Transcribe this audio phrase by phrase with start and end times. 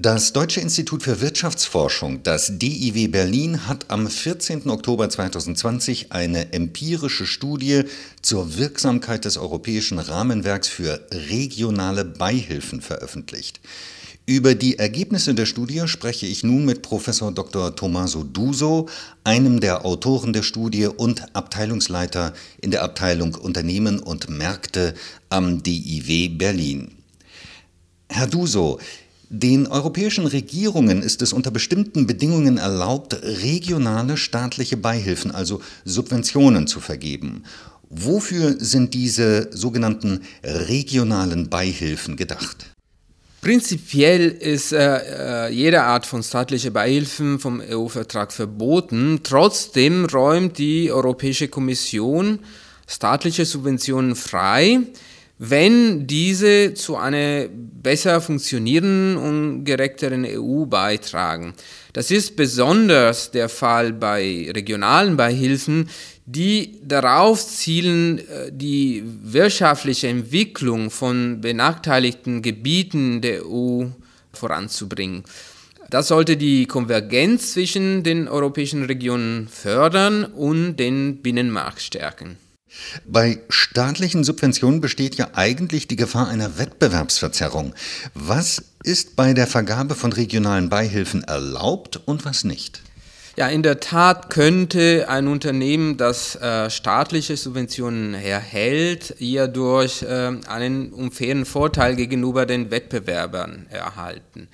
[0.00, 4.70] Das Deutsche Institut für Wirtschaftsforschung, das DIW Berlin, hat am 14.
[4.70, 7.82] Oktober 2020 eine empirische Studie
[8.22, 13.58] zur Wirksamkeit des europäischen Rahmenwerks für regionale Beihilfen veröffentlicht.
[14.24, 17.74] Über die Ergebnisse der Studie spreche ich nun mit Professor Dr.
[17.74, 18.88] Tommaso Duso,
[19.24, 24.94] einem der Autoren der Studie und Abteilungsleiter in der Abteilung Unternehmen und Märkte
[25.28, 26.92] am DIW Berlin.
[28.08, 28.78] Herr Duso,
[29.30, 36.80] den europäischen Regierungen ist es unter bestimmten Bedingungen erlaubt, regionale staatliche Beihilfen, also Subventionen zu
[36.80, 37.44] vergeben.
[37.90, 42.66] Wofür sind diese sogenannten regionalen Beihilfen gedacht?
[43.40, 49.20] Prinzipiell ist äh, äh jede Art von staatlicher Beihilfen vom EU-Vertrag verboten.
[49.22, 52.40] Trotzdem räumt die Europäische Kommission
[52.88, 54.80] staatliche Subventionen frei,
[55.38, 61.54] wenn diese zu einer besser funktionierenden und gerechteren EU beitragen.
[61.92, 65.88] Das ist besonders der Fall bei regionalen Beihilfen,
[66.26, 73.86] die darauf zielen, äh, die wirtschaftliche Entwicklung von benachteiligten Gebieten der EU
[74.32, 75.24] voranzubringen.
[75.88, 82.36] Das sollte die Konvergenz zwischen den europäischen Regionen fördern und den Binnenmarkt stärken.
[83.06, 87.74] Bei staatlichen Subventionen besteht ja eigentlich die Gefahr einer Wettbewerbsverzerrung.
[88.14, 92.82] Was ist bei der Vergabe von regionalen Beihilfen erlaubt und was nicht?
[93.38, 100.32] Ja, in der Tat könnte ein Unternehmen, das äh, staatliche Subventionen erhält, eher durch äh,
[100.48, 104.48] einen unfairen Vorteil gegenüber den Wettbewerbern erhalten.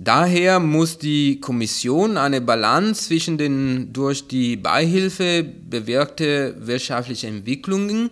[0.00, 8.10] Daher muss die Kommission eine Balance zwischen den durch die Beihilfe bewirkte wirtschaftlichen Entwicklungen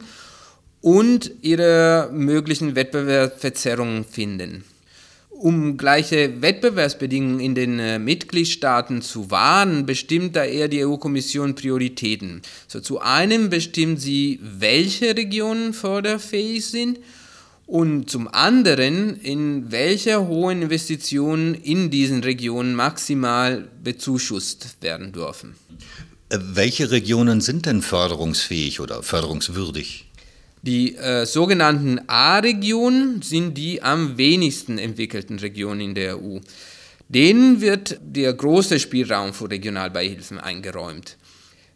[0.80, 4.64] und ihrer möglichen Wettbewerbsverzerrung finden.
[5.30, 12.42] Um gleiche Wettbewerbsbedingungen in den äh, Mitgliedstaaten zu wahren, bestimmt daher die EU-Kommission Prioritäten.
[12.66, 16.98] So, zu einem bestimmt sie, welche Regionen förderfähig sind
[17.66, 25.56] und zum anderen, in welcher hohen Investitionen in diesen Regionen maximal bezuschusst werden dürfen.
[26.28, 30.06] Äh, welche Regionen sind denn förderungsfähig oder förderungswürdig?
[30.62, 36.38] Die äh, sogenannten A-Regionen sind die am wenigsten entwickelten Regionen in der EU.
[37.08, 41.16] Denen wird der große Spielraum für Regionalbeihilfen eingeräumt.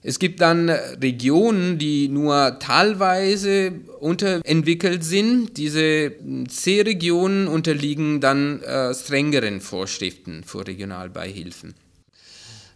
[0.03, 5.59] Es gibt dann Regionen, die nur teilweise unterentwickelt sind.
[5.59, 6.13] Diese
[6.49, 11.75] C-Regionen unterliegen dann äh, strengeren Vorschriften für Regionalbeihilfen.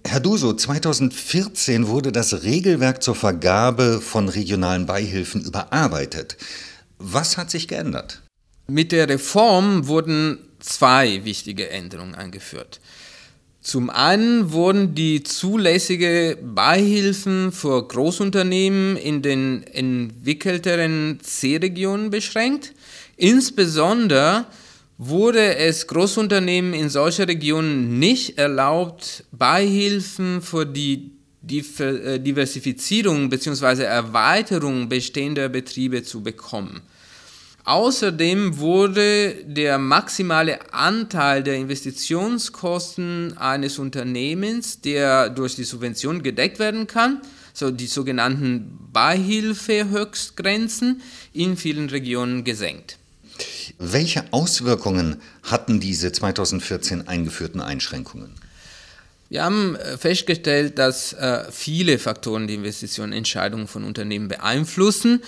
[0.06, 6.36] Herr Duso, 2014 wurde das Regelwerk zur Vergabe von regionalen Beihilfen überarbeitet.
[6.98, 8.20] Was hat sich geändert?
[8.66, 12.80] Mit der Reform wurden zwei wichtige Änderungen eingeführt.
[13.64, 22.74] Zum einen wurden die zulässige Beihilfen für Großunternehmen in den entwickelteren C-Regionen beschränkt.
[23.16, 24.44] Insbesondere
[24.98, 31.12] wurde es Großunternehmen in solchen Regionen nicht erlaubt, Beihilfen für die
[31.48, 33.84] äh, Diversifizierung bzw.
[33.84, 36.82] Erweiterung bestehender Betriebe zu bekommen.
[37.64, 46.86] Außerdem wurde der maximale Anteil der Investitionskosten eines Unternehmens, der durch die Subvention gedeckt werden
[46.86, 47.22] kann,
[47.54, 51.00] so die sogenannten Beihilfehöchstgrenzen,
[51.32, 52.98] in vielen Regionen gesenkt.
[53.78, 58.34] Welche Auswirkungen hatten diese 2014 eingeführten Einschränkungen?
[59.30, 65.22] Wir haben äh, festgestellt, dass äh, viele Faktoren die Investitionentscheidungen von Unternehmen beeinflussen.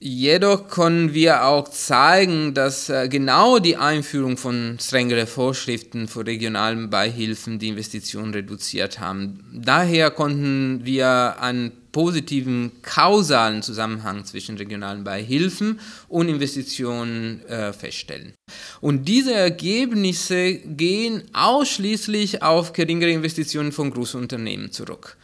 [0.00, 6.88] Jedoch können wir auch zeigen, dass äh, genau die Einführung von strengeren Vorschriften für regionalen
[6.88, 9.44] Beihilfen die Investitionen reduziert haben.
[9.52, 18.34] Daher konnten wir einen positiven kausalen Zusammenhang zwischen regionalen Beihilfen und Investitionen äh, feststellen.
[18.80, 25.16] Und diese Ergebnisse gehen ausschließlich auf geringere Investitionen von Großunternehmen zurück.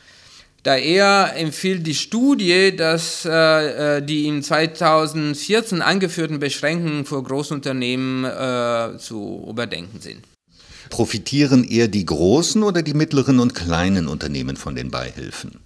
[0.65, 8.99] Daher empfiehlt die Studie, dass äh, äh die in 2014 eingeführten Beschränkungen für Großunternehmen äh,
[8.99, 10.25] zu überdenken sind.
[10.89, 15.61] Profitieren eher die großen oder die mittleren und kleinen Unternehmen von den Beihilfen?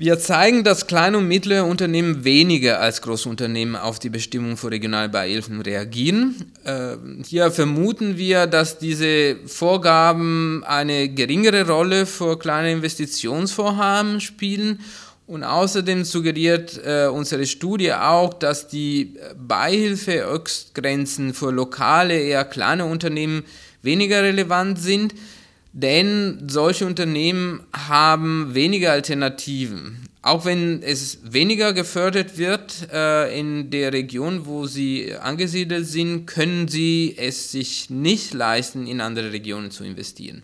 [0.00, 5.60] Wir zeigen, dass kleine und mittlere Unternehmen weniger als Großunternehmen auf die Bestimmung für Regionalbeihilfen
[5.60, 6.36] reagieren.
[6.62, 14.78] Äh, hier vermuten wir, dass diese Vorgaben eine geringere Rolle für kleine Investitionsvorhaben spielen
[15.26, 23.42] und außerdem suggeriert äh, unsere Studie auch, dass die Beihilfeöxtgrenzen für lokale, eher kleine Unternehmen
[23.82, 25.12] weniger relevant sind,
[25.72, 30.08] denn solche Unternehmen haben weniger Alternativen.
[30.22, 36.68] Auch wenn es weniger gefördert wird äh, in der Region, wo sie angesiedelt sind, können
[36.68, 40.42] sie es sich nicht leisten, in andere Regionen zu investieren.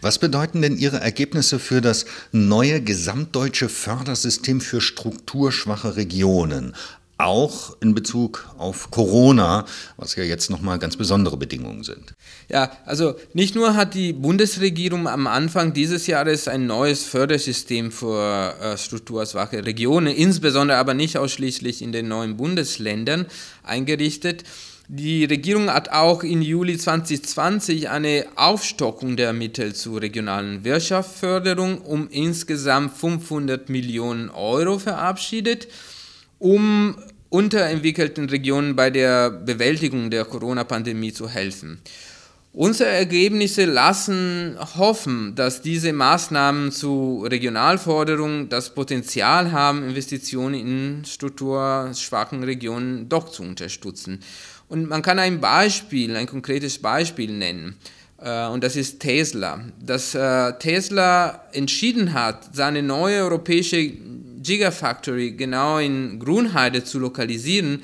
[0.00, 6.74] Was bedeuten denn Ihre Ergebnisse für das neue gesamtdeutsche Fördersystem für strukturschwache Regionen?
[7.22, 9.64] Auch in Bezug auf Corona,
[9.96, 12.14] was ja jetzt nochmal ganz besondere Bedingungen sind.
[12.48, 18.54] Ja, also nicht nur hat die Bundesregierung am Anfang dieses Jahres ein neues Fördersystem für
[18.60, 23.26] äh, strukturschwache Regionen, insbesondere aber nicht ausschließlich in den neuen Bundesländern
[23.62, 24.44] eingerichtet,
[24.94, 32.08] die Regierung hat auch im Juli 2020 eine Aufstockung der Mittel zur regionalen Wirtschaftsförderung um
[32.10, 35.68] insgesamt 500 Millionen Euro verabschiedet,
[36.42, 36.96] um
[37.28, 41.80] unterentwickelten Regionen bei der Bewältigung der Corona-Pandemie zu helfen.
[42.52, 52.42] Unsere Ergebnisse lassen hoffen, dass diese Maßnahmen zur Regionalforderung das Potenzial haben, Investitionen in strukturschwachen
[52.42, 54.20] Regionen doch zu unterstützen.
[54.68, 57.76] Und man kann ein Beispiel, ein konkretes Beispiel nennen.
[58.18, 59.60] Äh, und das ist Tesla.
[59.80, 63.92] Dass äh, Tesla entschieden hat, seine neue europäische
[64.42, 67.82] Gigafactory genau in Grunheide zu lokalisieren,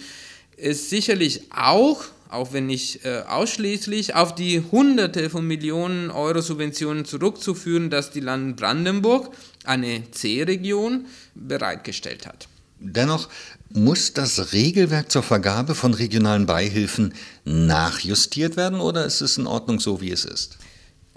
[0.57, 7.05] ist sicherlich auch, auch wenn nicht äh, ausschließlich, auf die Hunderte von Millionen Euro Subventionen
[7.05, 9.31] zurückzuführen, dass die Land Brandenburg,
[9.65, 12.49] eine C-Region, bereitgestellt hat.
[12.81, 13.29] Dennoch
[13.71, 17.13] muss das Regelwerk zur Vergabe von regionalen Beihilfen
[17.45, 20.59] nachjustiert werden oder ist es in Ordnung so, wie es ist?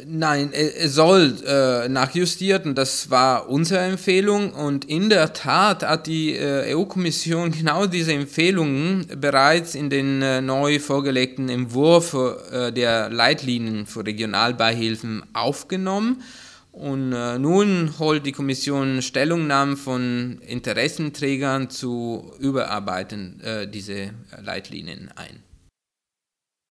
[0.05, 6.07] Nein, es soll äh, nachjustiert und das war unsere Empfehlung und in der Tat hat
[6.07, 12.15] die äh, EU-Kommission genau diese Empfehlungen bereits in den äh, neu vorgelegten Entwurf
[12.51, 16.23] äh, der Leitlinien für Regionalbeihilfen aufgenommen
[16.71, 24.11] und äh, nun holt die Kommission Stellungnahmen von Interessenträgern zu Überarbeiten äh, diese
[24.41, 25.50] Leitlinien ein.